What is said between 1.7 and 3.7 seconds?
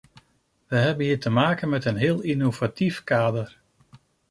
een heel innovatief kader.